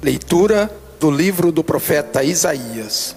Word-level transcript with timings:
Leitura 0.00 0.70
do 1.00 1.10
livro 1.10 1.50
do 1.50 1.64
profeta 1.64 2.22
Isaías. 2.22 3.16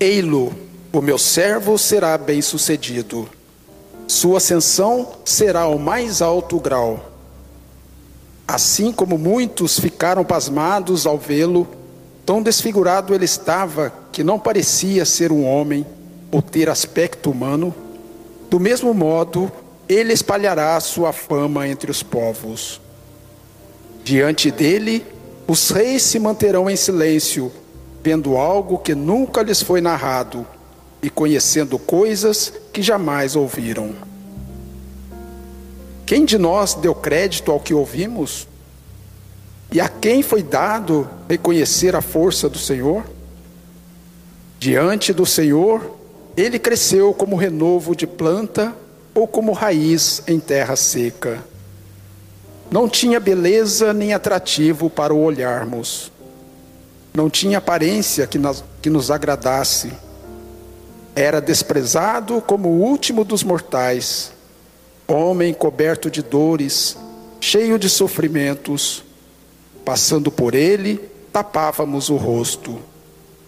Ei-lo, 0.00 0.50
o 0.90 1.02
meu 1.02 1.18
servo 1.18 1.76
será 1.76 2.16
bem-sucedido. 2.16 3.28
Sua 4.08 4.38
ascensão 4.38 5.12
será 5.26 5.60
ao 5.60 5.78
mais 5.78 6.22
alto 6.22 6.58
grau. 6.58 7.12
Assim 8.48 8.92
como 8.92 9.18
muitos 9.18 9.78
ficaram 9.78 10.24
pasmados 10.24 11.06
ao 11.06 11.18
vê-lo, 11.18 11.68
tão 12.24 12.42
desfigurado 12.42 13.14
ele 13.14 13.26
estava 13.26 13.92
que 14.10 14.24
não 14.24 14.38
parecia 14.38 15.04
ser 15.04 15.30
um 15.30 15.44
homem 15.44 15.84
ou 16.30 16.40
ter 16.40 16.70
aspecto 16.70 17.30
humano, 17.30 17.74
do 18.48 18.58
mesmo 18.58 18.94
modo 18.94 19.52
ele 19.86 20.14
espalhará 20.14 20.80
sua 20.80 21.12
fama 21.12 21.68
entre 21.68 21.90
os 21.90 22.02
povos. 22.02 22.80
Diante 24.02 24.50
dele, 24.50 25.11
os 25.52 25.68
reis 25.68 26.02
se 26.02 26.18
manterão 26.18 26.70
em 26.70 26.76
silêncio, 26.76 27.52
vendo 28.02 28.38
algo 28.38 28.78
que 28.78 28.94
nunca 28.94 29.42
lhes 29.42 29.60
foi 29.60 29.82
narrado 29.82 30.46
e 31.02 31.10
conhecendo 31.10 31.78
coisas 31.78 32.50
que 32.72 32.80
jamais 32.80 33.36
ouviram. 33.36 33.92
Quem 36.06 36.24
de 36.24 36.38
nós 36.38 36.72
deu 36.72 36.94
crédito 36.94 37.52
ao 37.52 37.60
que 37.60 37.74
ouvimos? 37.74 38.48
E 39.70 39.78
a 39.78 39.90
quem 39.90 40.22
foi 40.22 40.42
dado 40.42 41.06
reconhecer 41.28 41.94
a 41.94 42.00
força 42.00 42.48
do 42.48 42.56
Senhor? 42.56 43.04
Diante 44.58 45.12
do 45.12 45.26
Senhor, 45.26 45.98
ele 46.34 46.58
cresceu 46.58 47.12
como 47.12 47.36
renovo 47.36 47.94
de 47.94 48.06
planta 48.06 48.74
ou 49.14 49.28
como 49.28 49.52
raiz 49.52 50.22
em 50.26 50.40
terra 50.40 50.76
seca. 50.76 51.44
Não 52.72 52.88
tinha 52.88 53.20
beleza 53.20 53.92
nem 53.92 54.14
atrativo 54.14 54.88
para 54.88 55.12
o 55.12 55.22
olharmos. 55.22 56.10
Não 57.12 57.28
tinha 57.28 57.58
aparência 57.58 58.26
que 58.26 58.38
nos, 58.38 58.64
que 58.80 58.88
nos 58.88 59.10
agradasse. 59.10 59.92
Era 61.14 61.38
desprezado 61.38 62.40
como 62.40 62.70
o 62.70 62.80
último 62.80 63.24
dos 63.24 63.44
mortais, 63.44 64.32
homem 65.06 65.52
coberto 65.52 66.10
de 66.10 66.22
dores, 66.22 66.96
cheio 67.38 67.78
de 67.78 67.90
sofrimentos. 67.90 69.04
Passando 69.84 70.30
por 70.30 70.54
ele, 70.54 70.98
tapávamos 71.30 72.08
o 72.08 72.16
rosto. 72.16 72.78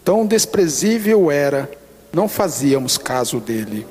Tão 0.04 0.26
desprezível 0.26 1.30
era, 1.30 1.70
não 2.12 2.28
fazíamos 2.28 2.98
caso 2.98 3.40
dele. 3.40 3.86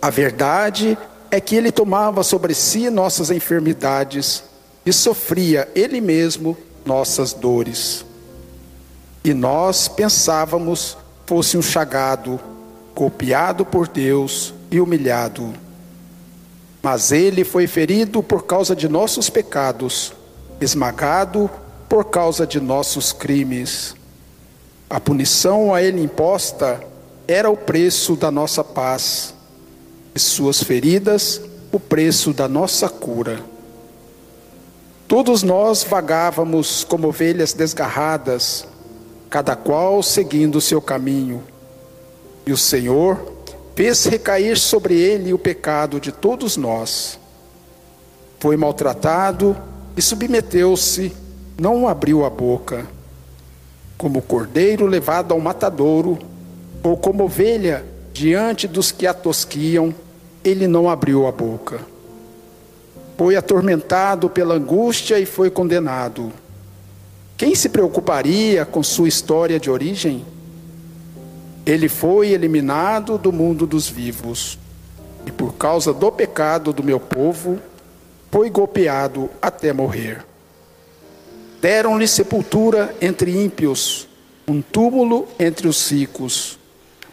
A 0.00 0.10
verdade 0.10 0.96
é 1.32 1.40
que 1.40 1.56
ele 1.56 1.72
tomava 1.72 2.22
sobre 2.22 2.54
si 2.54 2.90
nossas 2.90 3.30
enfermidades 3.30 4.44
e 4.84 4.92
sofria 4.92 5.66
ele 5.74 5.98
mesmo 5.98 6.54
nossas 6.84 7.32
dores. 7.32 8.04
E 9.24 9.32
nós 9.32 9.88
pensávamos 9.88 10.98
fosse 11.24 11.56
um 11.56 11.62
chagado, 11.62 12.38
copiado 12.94 13.64
por 13.64 13.88
Deus 13.88 14.52
e 14.70 14.78
humilhado. 14.78 15.54
Mas 16.82 17.10
ele 17.12 17.44
foi 17.44 17.66
ferido 17.66 18.22
por 18.22 18.44
causa 18.44 18.76
de 18.76 18.86
nossos 18.86 19.30
pecados, 19.30 20.12
esmagado 20.60 21.50
por 21.88 22.10
causa 22.10 22.46
de 22.46 22.60
nossos 22.60 23.10
crimes. 23.10 23.96
A 24.90 25.00
punição 25.00 25.74
a 25.74 25.82
ele 25.82 26.02
imposta 26.02 26.84
era 27.26 27.48
o 27.48 27.56
preço 27.56 28.16
da 28.16 28.30
nossa 28.30 28.62
paz 28.62 29.32
suas 30.20 30.62
feridas 30.62 31.40
o 31.72 31.80
preço 31.80 32.32
da 32.32 32.46
nossa 32.46 32.88
cura. 32.88 33.40
Todos 35.08 35.42
nós 35.42 35.84
vagávamos 35.84 36.84
como 36.84 37.08
ovelhas 37.08 37.52
desgarradas, 37.52 38.66
cada 39.30 39.56
qual 39.56 40.02
seguindo 40.02 40.56
o 40.56 40.60
seu 40.60 40.80
caminho. 40.80 41.42
E 42.46 42.52
o 42.52 42.56
Senhor 42.56 43.32
fez 43.74 44.04
recair 44.04 44.58
sobre 44.58 44.98
ele 44.98 45.32
o 45.32 45.38
pecado 45.38 46.00
de 46.00 46.12
todos 46.12 46.56
nós. 46.56 47.18
Foi 48.40 48.56
maltratado 48.56 49.56
e 49.96 50.02
submeteu-se, 50.02 51.12
não 51.58 51.86
abriu 51.88 52.24
a 52.24 52.30
boca. 52.30 52.86
Como 53.96 54.20
cordeiro 54.20 54.86
levado 54.86 55.32
ao 55.32 55.40
matadouro, 55.40 56.18
ou 56.82 56.96
como 56.96 57.24
ovelha 57.24 57.84
diante 58.12 58.66
dos 58.66 58.90
que 58.90 59.06
a 59.06 59.14
tosquiam, 59.14 59.94
ele 60.44 60.66
não 60.66 60.88
abriu 60.88 61.26
a 61.26 61.32
boca. 61.32 61.80
Foi 63.16 63.36
atormentado 63.36 64.28
pela 64.28 64.54
angústia 64.54 65.18
e 65.18 65.26
foi 65.26 65.50
condenado. 65.50 66.32
Quem 67.36 67.54
se 67.54 67.68
preocuparia 67.68 68.64
com 68.64 68.82
sua 68.82 69.08
história 69.08 69.60
de 69.60 69.70
origem? 69.70 70.24
Ele 71.64 71.88
foi 71.88 72.30
eliminado 72.30 73.16
do 73.16 73.32
mundo 73.32 73.66
dos 73.66 73.88
vivos, 73.88 74.58
e 75.24 75.30
por 75.30 75.54
causa 75.54 75.92
do 75.92 76.10
pecado 76.10 76.72
do 76.72 76.82
meu 76.82 76.98
povo, 76.98 77.60
foi 78.30 78.50
golpeado 78.50 79.30
até 79.40 79.72
morrer. 79.72 80.24
Deram-lhe 81.60 82.08
sepultura 82.08 82.92
entre 83.00 83.30
ímpios, 83.30 84.08
um 84.48 84.60
túmulo 84.60 85.28
entre 85.38 85.68
os 85.68 85.88
ricos, 85.88 86.58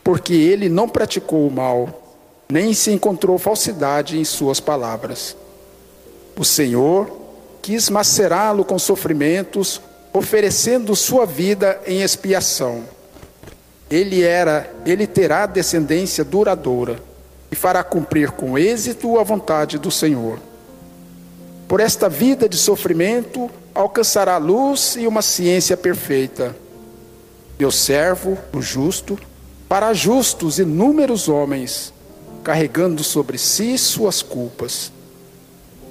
porque 0.03 0.33
ele 0.33 0.69
não 0.69 0.89
praticou 0.89 1.47
o 1.47 1.51
mal 1.51 2.08
nem 2.51 2.73
se 2.73 2.89
encontrou 2.89 3.37
falsidade 3.37 4.17
em 4.17 4.25
suas 4.25 4.59
palavras. 4.59 5.37
O 6.35 6.43
Senhor 6.43 7.15
quis 7.61 7.91
macerá-lo 7.91 8.65
com 8.65 8.79
sofrimentos, 8.79 9.79
oferecendo 10.11 10.95
sua 10.95 11.27
vida 11.27 11.79
em 11.85 12.01
expiação. 12.01 12.85
Ele 13.87 14.23
era, 14.23 14.73
ele 14.83 15.05
terá 15.05 15.45
descendência 15.45 16.23
duradoura 16.23 16.99
e 17.51 17.55
fará 17.55 17.83
cumprir 17.83 18.31
com 18.31 18.57
êxito 18.57 19.19
a 19.19 19.23
vontade 19.23 19.77
do 19.77 19.91
Senhor. 19.91 20.39
Por 21.67 21.79
esta 21.79 22.09
vida 22.09 22.49
de 22.49 22.57
sofrimento 22.57 23.47
alcançará 23.75 24.37
luz 24.37 24.95
e 24.95 25.05
uma 25.05 25.21
ciência 25.21 25.77
perfeita. 25.77 26.55
Meu 27.59 27.69
servo, 27.69 28.39
o 28.51 28.59
justo, 28.59 29.19
para 29.67 29.93
justos 29.93 30.57
inúmeros 30.57 31.29
homens, 31.29 31.93
carregando 32.39 33.03
sobre 33.03 33.37
si 33.37 33.77
suas 33.77 34.21
culpas. 34.21 34.91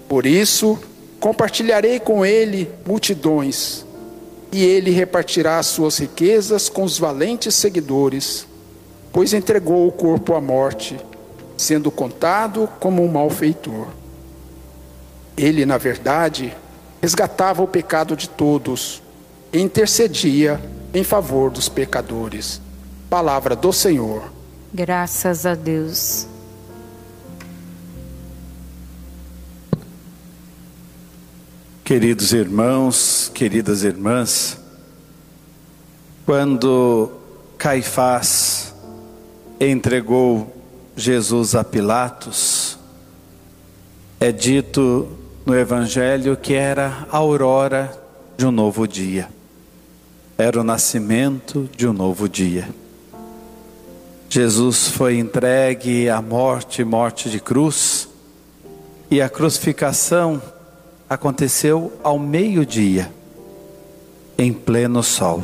Por 0.08 0.26
isso, 0.26 0.78
compartilharei 1.20 2.00
com 2.00 2.24
ele 2.24 2.70
multidões, 2.86 3.84
e 4.50 4.64
ele 4.64 4.90
repartirá 4.90 5.62
suas 5.62 5.98
riquezas 5.98 6.68
com 6.68 6.82
os 6.82 6.98
valentes 6.98 7.54
seguidores, 7.54 8.46
pois 9.12 9.32
entregou 9.34 9.86
o 9.86 9.92
corpo 9.92 10.34
à 10.34 10.40
morte, 10.40 10.98
sendo 11.56 11.90
contado 11.90 12.68
como 12.80 13.04
um 13.04 13.08
malfeitor. 13.08 13.88
Ele, 15.36 15.66
na 15.66 15.76
verdade, 15.76 16.56
resgatava 17.02 17.62
o 17.62 17.68
pecado 17.68 18.16
de 18.16 18.28
todos 18.28 19.02
e 19.52 19.60
intercedia 19.60 20.60
em 20.92 21.04
favor 21.04 21.50
dos 21.50 21.68
pecadores. 21.68 22.60
Palavra 23.10 23.54
do 23.54 23.72
Senhor. 23.72 24.32
Graças 24.72 25.46
a 25.46 25.54
Deus. 25.54 26.26
Queridos 31.88 32.34
irmãos, 32.34 33.32
queridas 33.34 33.82
irmãs, 33.82 34.60
quando 36.26 37.10
Caifás 37.56 38.74
entregou 39.58 40.54
Jesus 40.94 41.54
a 41.54 41.64
Pilatos, 41.64 42.78
é 44.20 44.30
dito 44.30 45.08
no 45.46 45.58
Evangelho 45.58 46.36
que 46.36 46.52
era 46.52 47.06
a 47.10 47.16
aurora 47.16 47.98
de 48.36 48.44
um 48.44 48.52
novo 48.52 48.86
dia, 48.86 49.30
era 50.36 50.60
o 50.60 50.64
nascimento 50.64 51.70
de 51.74 51.88
um 51.88 51.94
novo 51.94 52.28
dia. 52.28 52.68
Jesus 54.28 54.88
foi 54.88 55.16
entregue 55.16 56.10
à 56.10 56.20
morte, 56.20 56.84
morte 56.84 57.30
de 57.30 57.40
cruz, 57.40 58.10
e 59.10 59.22
a 59.22 59.28
crucificação 59.30 60.42
aconteceu 61.08 61.92
ao 62.02 62.18
meio-dia, 62.18 63.10
em 64.36 64.52
pleno 64.52 65.02
sol. 65.02 65.42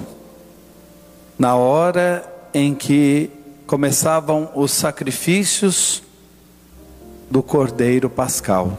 Na 1.39 1.57
hora 1.57 2.25
em 2.53 2.75
que 2.75 3.31
começavam 3.67 4.51
os 4.55 4.71
sacrifícios 4.71 6.03
do 7.31 7.43
cordeiro 7.43 8.09
pascal. 8.09 8.79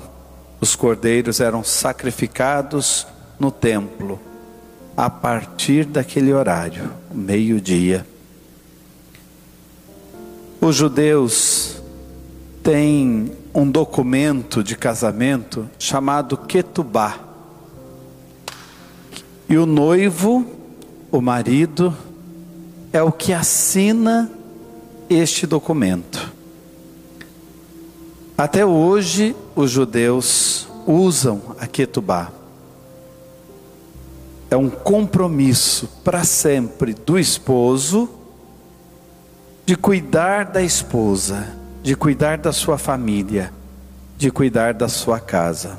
Os 0.61 0.75
cordeiros 0.75 1.39
eram 1.39 1.63
sacrificados 1.63 3.05
no 3.39 3.51
templo 3.51 4.19
a 4.95 5.09
partir 5.09 5.85
daquele 5.85 6.31
horário, 6.33 6.91
meio-dia. 7.13 8.07
Os 10.61 10.75
judeus 10.75 11.81
têm 12.63 13.31
um 13.55 13.71
documento 13.71 14.61
de 14.61 14.75
casamento 14.75 15.69
chamado 15.79 16.35
Ketubá. 16.35 17.17
E 19.47 19.57
o 19.57 19.65
noivo, 19.65 20.45
o 21.09 21.21
marido, 21.21 21.95
é 22.91 23.01
o 23.01 23.13
que 23.13 23.31
assina 23.31 24.29
este 25.09 25.47
documento. 25.47 26.33
Até 28.37 28.65
hoje, 28.65 29.33
os 29.55 29.71
judeus 29.71 30.67
usam 30.85 31.55
a 31.57 31.65
Ketubá. 31.65 32.33
É 34.51 34.57
um 34.57 34.69
compromisso 34.69 35.87
para 36.03 36.25
sempre 36.25 36.93
do 36.93 37.17
esposo 37.17 38.09
de 39.65 39.77
cuidar 39.77 40.45
da 40.45 40.61
esposa, 40.61 41.64
de 41.85 41.95
cuidar 41.95 42.39
da 42.39 42.51
sua 42.51 42.79
família, 42.79 43.53
de 44.17 44.31
cuidar 44.31 44.73
da 44.73 44.89
sua 44.89 45.19
casa. 45.19 45.77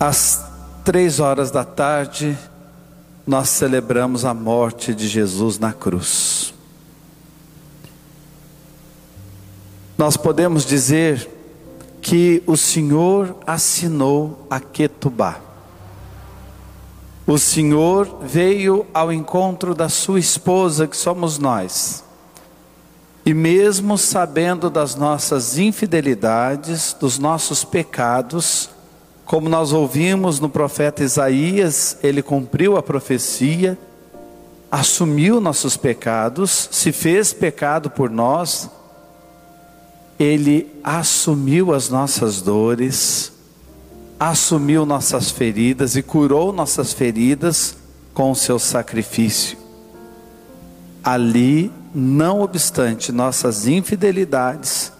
Às 0.00 0.42
três 0.82 1.20
horas 1.20 1.50
da 1.50 1.62
tarde, 1.62 2.38
nós 3.26 3.50
celebramos 3.50 4.24
a 4.24 4.32
morte 4.32 4.94
de 4.94 5.06
Jesus 5.06 5.58
na 5.58 5.74
cruz. 5.74 6.54
Nós 9.98 10.16
podemos 10.16 10.64
dizer 10.64 11.28
que 12.00 12.42
o 12.46 12.56
Senhor 12.56 13.36
assinou 13.46 14.46
a 14.48 14.58
Ketubá. 14.58 15.38
O 17.26 17.36
Senhor 17.36 18.20
veio 18.22 18.86
ao 18.94 19.12
encontro 19.12 19.74
da 19.74 19.90
sua 19.90 20.18
esposa, 20.18 20.86
que 20.86 20.96
somos 20.96 21.36
nós. 21.36 22.07
E 23.28 23.34
mesmo 23.34 23.98
sabendo 23.98 24.70
das 24.70 24.94
nossas 24.94 25.58
infidelidades, 25.58 26.96
dos 26.98 27.18
nossos 27.18 27.62
pecados, 27.62 28.70
como 29.26 29.50
nós 29.50 29.70
ouvimos 29.70 30.40
no 30.40 30.48
profeta 30.48 31.04
Isaías, 31.04 31.98
ele 32.02 32.22
cumpriu 32.22 32.78
a 32.78 32.82
profecia, 32.82 33.78
assumiu 34.70 35.42
nossos 35.42 35.76
pecados, 35.76 36.70
se 36.72 36.90
fez 36.90 37.34
pecado 37.34 37.90
por 37.90 38.08
nós, 38.08 38.70
ele 40.18 40.66
assumiu 40.82 41.74
as 41.74 41.90
nossas 41.90 42.40
dores, 42.40 43.30
assumiu 44.18 44.86
nossas 44.86 45.30
feridas 45.30 45.96
e 45.96 46.02
curou 46.02 46.50
nossas 46.50 46.94
feridas 46.94 47.76
com 48.14 48.30
o 48.30 48.34
seu 48.34 48.58
sacrifício. 48.58 49.58
Ali, 51.04 51.70
não 51.94 52.40
obstante 52.40 53.12
nossas 53.12 53.66
infidelidades, 53.66 54.92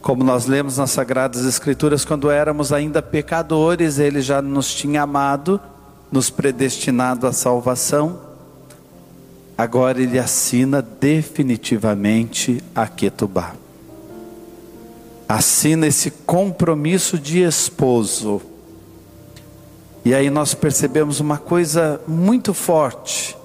como 0.00 0.24
nós 0.24 0.46
lemos 0.46 0.78
nas 0.78 0.90
Sagradas 0.90 1.44
Escrituras, 1.44 2.04
quando 2.04 2.30
éramos 2.30 2.72
ainda 2.72 3.00
pecadores, 3.00 3.98
Ele 3.98 4.20
já 4.20 4.42
nos 4.42 4.74
tinha 4.74 5.02
amado, 5.02 5.60
nos 6.10 6.28
predestinado 6.28 7.26
à 7.26 7.32
salvação. 7.32 8.18
Agora 9.56 10.00
Ele 10.02 10.18
assina 10.18 10.82
definitivamente 10.82 12.62
a 12.74 12.86
Ketubá. 12.86 13.54
Assina 15.28 15.86
esse 15.86 16.10
compromisso 16.10 17.18
de 17.18 17.42
esposo. 17.42 18.42
E 20.04 20.12
aí 20.12 20.28
nós 20.30 20.52
percebemos 20.52 21.20
uma 21.20 21.38
coisa 21.38 22.00
muito 22.08 22.52
forte 22.52 23.36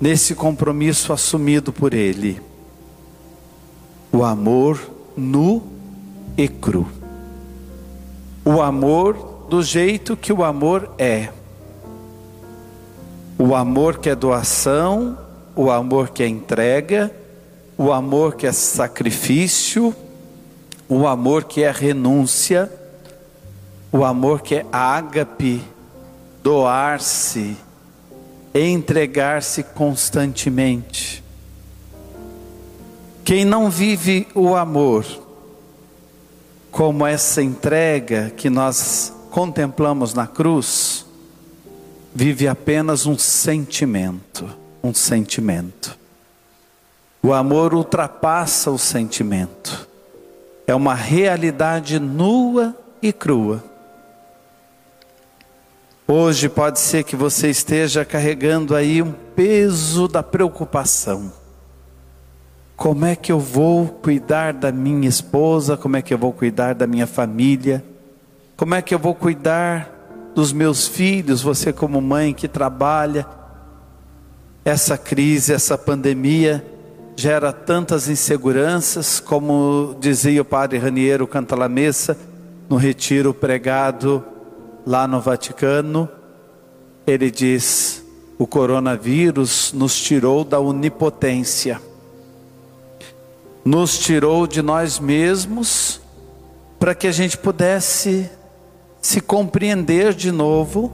nesse 0.00 0.34
compromisso 0.34 1.12
assumido 1.12 1.72
por 1.72 1.92
Ele: 1.92 2.40
o 4.10 4.24
amor 4.24 4.80
nu 5.16 5.62
e 6.36 6.48
cru. 6.48 6.86
O 8.44 8.62
amor 8.62 9.46
do 9.48 9.62
jeito 9.62 10.16
que 10.16 10.32
o 10.32 10.42
amor 10.42 10.90
é. 10.98 11.28
O 13.38 13.54
amor 13.54 13.98
que 13.98 14.08
é 14.08 14.14
doação, 14.14 15.18
o 15.54 15.70
amor 15.70 16.10
que 16.10 16.22
é 16.22 16.28
entrega, 16.28 17.10
o 17.76 17.92
amor 17.92 18.34
que 18.34 18.46
é 18.46 18.52
sacrifício, 18.52 19.94
o 20.88 21.06
amor 21.06 21.44
que 21.44 21.62
é 21.62 21.70
renúncia, 21.70 22.70
o 23.90 24.04
amor 24.04 24.42
que 24.42 24.56
é 24.56 24.66
ágape, 24.70 25.62
doar-se, 26.42 27.56
entregar-se 28.54 29.62
constantemente. 29.62 31.22
Quem 33.24 33.44
não 33.44 33.70
vive 33.70 34.26
o 34.34 34.56
amor, 34.56 35.06
como 36.70 37.06
essa 37.06 37.42
entrega 37.42 38.30
que 38.30 38.50
nós 38.50 39.12
contemplamos 39.30 40.14
na 40.14 40.26
cruz, 40.26 41.06
vive 42.12 42.48
apenas 42.48 43.06
um 43.06 43.16
sentimento, 43.16 44.48
um 44.82 44.92
sentimento. 44.92 45.96
O 47.22 47.32
amor 47.32 47.74
ultrapassa 47.74 48.70
o 48.70 48.78
sentimento, 48.78 49.88
é 50.66 50.74
uma 50.74 50.94
realidade 50.94 52.00
nua 52.00 52.74
e 53.02 53.12
crua. 53.12 53.69
Hoje 56.10 56.48
pode 56.48 56.80
ser 56.80 57.04
que 57.04 57.14
você 57.14 57.48
esteja 57.48 58.04
carregando 58.04 58.74
aí 58.74 59.00
um 59.00 59.12
peso 59.12 60.08
da 60.08 60.22
preocupação 60.22 61.32
como 62.80 63.04
é 63.04 63.14
que 63.14 63.30
eu 63.30 63.38
vou 63.38 63.86
cuidar 63.86 64.54
da 64.54 64.72
minha 64.72 65.06
esposa? 65.06 65.76
Como 65.76 65.98
é 65.98 66.02
que 66.02 66.14
eu 66.14 66.16
vou 66.16 66.32
cuidar 66.32 66.74
da 66.74 66.86
minha 66.86 67.06
família? 67.06 67.84
Como 68.56 68.74
é 68.74 68.80
que 68.80 68.94
eu 68.94 68.98
vou 68.98 69.14
cuidar 69.14 70.30
dos 70.34 70.50
meus 70.50 70.88
filhos? 70.88 71.42
Você, 71.42 71.74
como 71.74 72.00
mãe 72.00 72.32
que 72.32 72.48
trabalha, 72.48 73.26
essa 74.64 74.96
crise, 74.96 75.52
essa 75.52 75.76
pandemia 75.76 76.64
gera 77.14 77.52
tantas 77.52 78.08
inseguranças, 78.08 79.20
como 79.20 79.94
dizia 80.00 80.40
o 80.40 80.44
padre 80.44 80.78
Raniero 80.78 81.26
Cantalamessa 81.26 82.16
no 82.66 82.78
retiro 82.78 83.34
pregado 83.34 84.24
lá 84.86 85.06
no 85.06 85.20
Vaticano. 85.20 86.08
Ele 87.06 87.30
diz: 87.30 88.04
o 88.38 88.46
coronavírus 88.46 89.72
nos 89.72 89.98
tirou 90.00 90.44
da 90.44 90.58
onipotência 90.60 91.80
nos 93.64 93.98
tirou 93.98 94.46
de 94.46 94.62
nós 94.62 94.98
mesmos 94.98 96.00
para 96.78 96.94
que 96.94 97.06
a 97.06 97.12
gente 97.12 97.36
pudesse 97.36 98.30
se 99.00 99.20
compreender 99.20 100.14
de 100.14 100.32
novo, 100.32 100.92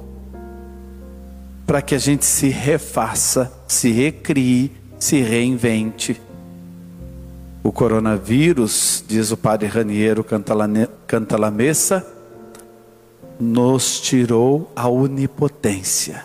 para 1.67 1.81
que 1.81 1.95
a 1.95 1.99
gente 1.99 2.25
se 2.25 2.49
refaça, 2.49 3.53
se 3.67 3.91
recrie, 3.91 4.73
se 4.99 5.21
reinvente. 5.21 6.21
O 7.63 7.73
coronavírus, 7.73 9.05
diz 9.07 9.31
o 9.33 9.37
padre 9.37 9.69
Raniero 9.69 10.25
Cantalamessa, 11.07 12.07
nos 13.39 14.01
tirou 14.01 14.71
a 14.75 14.89
onipotência, 14.89 16.25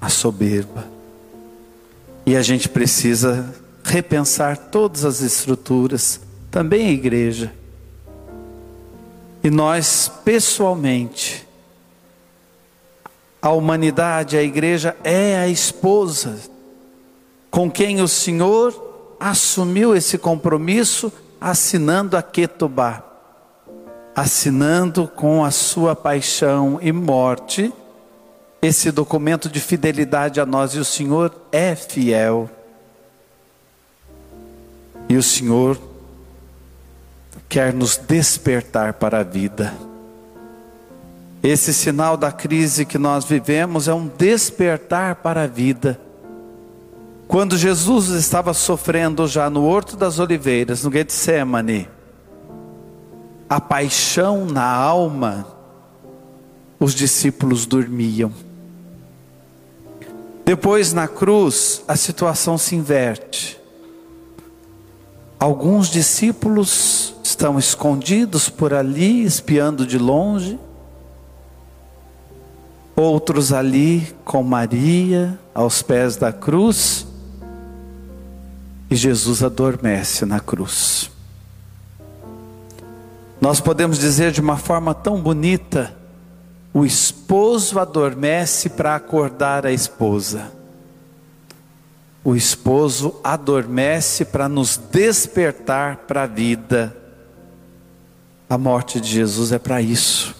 a 0.00 0.08
soberba. 0.08 0.86
E 2.26 2.36
a 2.36 2.42
gente 2.42 2.68
precisa 2.68 3.54
repensar 3.84 4.56
todas 4.56 5.04
as 5.04 5.20
estruturas, 5.20 6.20
também 6.50 6.88
a 6.88 6.92
igreja. 6.92 7.52
E 9.42 9.50
nós, 9.50 10.10
pessoalmente, 10.24 11.46
a 13.40 13.50
humanidade, 13.50 14.36
a 14.36 14.42
igreja 14.42 14.96
é 15.04 15.36
a 15.36 15.48
esposa 15.48 16.38
com 17.50 17.70
quem 17.70 18.02
o 18.02 18.08
Senhor 18.08 19.16
assumiu 19.18 19.96
esse 19.96 20.18
compromisso 20.18 21.12
assinando 21.40 22.16
a 22.16 22.22
Ketubá, 22.22 23.02
assinando 24.18 25.06
com 25.06 25.44
a 25.44 25.50
sua 25.52 25.94
paixão 25.94 26.80
e 26.82 26.90
morte 26.90 27.72
esse 28.60 28.90
documento 28.90 29.48
de 29.48 29.60
fidelidade 29.60 30.40
a 30.40 30.46
nós 30.46 30.72
e 30.72 30.80
o 30.80 30.84
Senhor 30.84 31.32
é 31.52 31.76
fiel. 31.76 32.50
E 35.08 35.16
o 35.16 35.22
Senhor 35.22 35.80
quer 37.48 37.72
nos 37.72 37.96
despertar 37.96 38.94
para 38.94 39.20
a 39.20 39.22
vida. 39.22 39.72
Esse 41.40 41.72
sinal 41.72 42.16
da 42.16 42.32
crise 42.32 42.84
que 42.84 42.98
nós 42.98 43.24
vivemos 43.24 43.86
é 43.86 43.94
um 43.94 44.08
despertar 44.08 45.14
para 45.14 45.44
a 45.44 45.46
vida. 45.46 45.96
Quando 47.28 47.56
Jesus 47.56 48.08
estava 48.08 48.52
sofrendo 48.52 49.28
já 49.28 49.48
no 49.48 49.64
Horto 49.64 49.96
das 49.96 50.18
Oliveiras, 50.18 50.82
no 50.82 50.90
Getsemane, 50.90 51.88
a 53.48 53.60
paixão 53.60 54.44
na 54.44 54.66
alma, 54.66 55.46
os 56.78 56.94
discípulos 56.94 57.64
dormiam. 57.66 58.32
Depois 60.44 60.92
na 60.92 61.08
cruz, 61.08 61.82
a 61.88 61.96
situação 61.96 62.56
se 62.56 62.74
inverte. 62.74 63.58
Alguns 65.38 65.88
discípulos 65.88 67.14
estão 67.22 67.58
escondidos 67.58 68.48
por 68.48 68.74
ali, 68.74 69.22
espiando 69.22 69.86
de 69.86 69.98
longe. 69.98 70.58
outros 72.96 73.52
ali 73.52 74.12
com 74.24 74.42
Maria 74.42 75.38
aos 75.54 75.82
pés 75.82 76.16
da 76.16 76.32
cruz, 76.32 77.06
e 78.90 78.96
Jesus 78.96 79.40
adormece 79.42 80.26
na 80.26 80.40
cruz. 80.40 81.08
Nós 83.40 83.60
podemos 83.60 83.98
dizer 83.98 84.32
de 84.32 84.40
uma 84.40 84.56
forma 84.56 84.94
tão 84.94 85.20
bonita: 85.20 85.94
o 86.72 86.84
esposo 86.84 87.78
adormece 87.78 88.68
para 88.68 88.94
acordar 88.94 89.64
a 89.64 89.72
esposa. 89.72 90.52
O 92.24 92.34
esposo 92.34 93.14
adormece 93.22 94.24
para 94.24 94.48
nos 94.48 94.76
despertar 94.76 95.98
para 95.98 96.24
a 96.24 96.26
vida. 96.26 96.94
A 98.50 98.58
morte 98.58 99.00
de 99.00 99.08
Jesus 99.08 99.52
é 99.52 99.58
para 99.58 99.80
isso, 99.80 100.34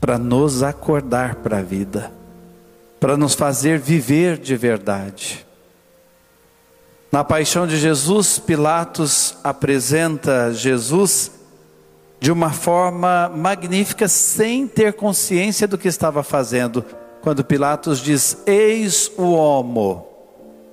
para 0.00 0.18
nos 0.18 0.62
acordar 0.62 1.36
para 1.36 1.58
a 1.58 1.62
vida, 1.62 2.10
para 2.98 3.16
nos 3.16 3.34
fazer 3.34 3.78
viver 3.78 4.38
de 4.38 4.56
verdade. 4.56 5.46
Na 7.12 7.24
paixão 7.24 7.66
de 7.66 7.78
Jesus, 7.78 8.38
Pilatos 8.38 9.36
apresenta 9.42 10.52
Jesus 10.52 11.37
de 12.20 12.32
uma 12.32 12.50
forma 12.50 13.28
magnífica, 13.28 14.08
sem 14.08 14.66
ter 14.66 14.92
consciência 14.94 15.68
do 15.68 15.78
que 15.78 15.88
estava 15.88 16.22
fazendo. 16.22 16.84
Quando 17.22 17.44
Pilatos 17.44 18.00
diz: 18.00 18.42
Eis 18.46 19.10
o 19.16 19.32
homo, 19.32 20.06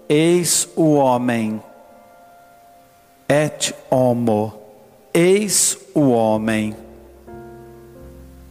eis 0.09 0.67
o 0.75 0.95
homem, 0.95 1.61
et 3.29 3.75
homo, 3.89 4.53
eis 5.13 5.77
o 5.93 6.09
homem. 6.09 6.75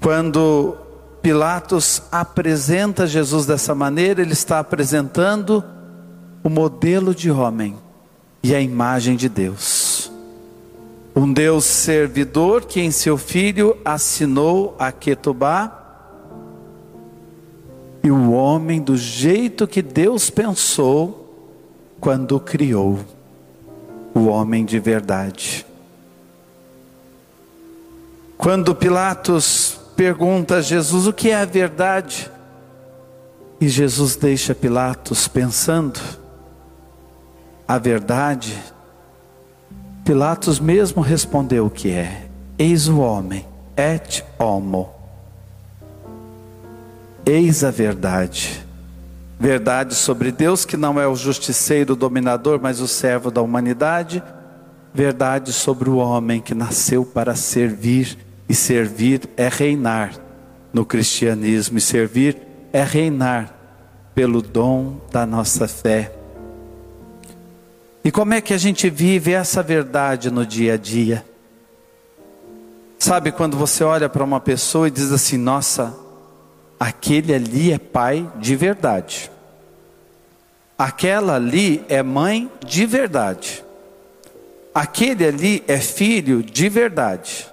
Quando 0.01 0.77
Pilatos 1.23 2.03
apresenta 2.13 3.07
Jesus 3.07 3.47
dessa 3.47 3.75
maneira, 3.75 4.21
ele 4.21 4.35
está 4.35 4.59
apresentando 4.59 5.65
o 6.43 6.51
modelo 6.51 7.15
de 7.15 7.31
homem 7.31 7.77
e 8.43 8.55
a 8.55 8.61
imagem 8.61 9.17
de 9.17 9.31
Deus. 9.31 9.74
Um 11.17 11.33
Deus 11.33 11.65
servidor 11.65 12.65
que 12.65 12.81
em 12.81 12.91
seu 12.91 13.17
filho 13.17 13.79
assinou 13.85 14.75
a 14.79 14.91
Ketubá 14.91 15.81
e 18.03 18.11
o 18.11 18.33
homem 18.33 18.83
do 18.83 18.97
jeito 18.97 19.67
que 19.67 19.81
Deus 19.81 20.29
pensou 20.29 21.25
quando 22.01 22.39
criou 22.41 22.99
o 24.13 24.27
homem 24.27 24.65
de 24.65 24.81
verdade. 24.81 25.65
Quando 28.37 28.75
Pilatos 28.75 29.81
pergunta 29.97 30.57
a 30.57 30.61
Jesus 30.61 31.07
o 31.07 31.13
que 31.13 31.31
é 31.31 31.37
a 31.37 31.45
verdade, 31.45 32.31
e 33.61 33.69
Jesus 33.69 34.17
deixa 34.17 34.55
Pilatos 34.55 35.29
pensando, 35.29 36.01
a 37.67 37.79
verdade 37.79 38.74
Pilatos 40.05 40.61
mesmo 40.61 41.01
respondeu 41.01 41.65
o 41.65 41.71
que 41.71 41.91
é: 41.91 42.27
Eis 42.59 42.89
o 42.89 42.99
homem, 42.99 43.47
et 43.75 44.23
homo. 44.39 44.91
Eis 47.25 47.65
a 47.65 47.71
verdade. 47.71 48.63
Verdade 49.41 49.95
sobre 49.95 50.31
Deus, 50.31 50.67
que 50.67 50.77
não 50.77 51.01
é 51.01 51.09
o 51.09 51.17
justiceiro 51.17 51.97
dominador, 51.97 52.61
mas 52.61 52.81
o 52.81 52.87
servo 52.87 53.31
da 53.31 53.41
humanidade. 53.41 54.23
Verdade 54.93 55.55
sobre 55.55 55.89
o 55.89 55.97
homem 55.97 56.41
que 56.41 56.55
nasceu 56.55 57.07
para 57.07 57.35
servir, 57.35 58.19
e 58.47 58.55
servir 58.55 59.23
é 59.39 59.49
reinar 59.49 60.13
no 60.71 60.85
cristianismo, 60.85 61.79
e 61.79 61.81
servir 61.81 62.37
é 62.75 62.85
reinar 62.85 63.55
pelo 64.15 64.43
dom 64.43 65.01
da 65.11 65.25
nossa 65.25 65.67
fé 65.67 66.24
e 68.05 68.13
como 68.13 68.35
é 68.35 68.41
que 68.43 68.53
a 68.53 68.59
gente 68.59 68.91
vive 68.91 69.33
essa 69.33 69.63
verdade 69.63 70.31
no 70.31 70.45
dia 70.45 70.75
a 70.75 70.77
dia? 70.77 71.25
Sabe 72.99 73.33
quando 73.33 73.57
você 73.57 73.83
olha 73.83 74.11
para 74.11 74.23
uma 74.23 74.41
pessoa 74.41 74.89
e 74.89 74.91
diz 74.91 75.11
assim: 75.11 75.39
nossa, 75.39 75.97
aquele 76.79 77.35
ali 77.35 77.73
é 77.73 77.79
pai 77.79 78.31
de 78.37 78.55
verdade, 78.55 79.31
aquela 80.77 81.37
ali 81.37 81.83
é 81.89 82.03
mãe 82.03 82.51
de 82.63 82.85
verdade, 82.85 83.65
aquele 84.75 85.27
ali 85.27 85.65
é 85.67 85.79
filho 85.79 86.43
de 86.43 86.69
verdade, 86.69 87.47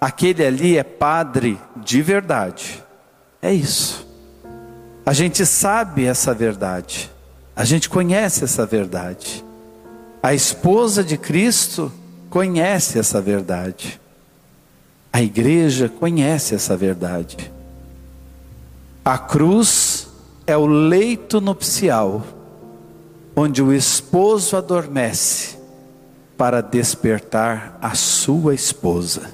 aquele 0.00 0.44
ali 0.44 0.76
é 0.76 0.82
padre 0.82 1.56
de 1.76 2.02
verdade. 2.02 2.82
É 3.40 3.52
isso. 3.52 4.04
A 5.04 5.12
gente 5.12 5.46
sabe 5.46 6.04
essa 6.04 6.34
verdade. 6.34 7.12
A 7.56 7.64
gente 7.64 7.88
conhece 7.88 8.44
essa 8.44 8.66
verdade. 8.66 9.42
A 10.22 10.34
esposa 10.34 11.02
de 11.02 11.16
Cristo 11.16 11.90
conhece 12.28 12.98
essa 12.98 13.18
verdade. 13.18 13.98
A 15.10 15.22
igreja 15.22 15.88
conhece 15.88 16.54
essa 16.54 16.76
verdade. 16.76 17.50
A 19.02 19.16
cruz 19.16 20.06
é 20.46 20.54
o 20.54 20.66
leito 20.66 21.40
nupcial 21.40 22.22
onde 23.34 23.62
o 23.62 23.72
esposo 23.72 24.56
adormece 24.56 25.56
para 26.36 26.60
despertar 26.60 27.78
a 27.80 27.94
sua 27.94 28.54
esposa. 28.54 29.30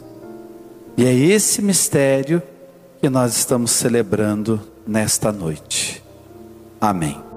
E 0.97 1.05
é 1.05 1.13
esse 1.13 1.61
mistério 1.61 2.43
que 3.01 3.09
nós 3.09 3.37
estamos 3.37 3.73
celebrando 3.73 4.61
nesta 4.87 5.33
noite. 5.33 6.03
Amém. 6.81 7.32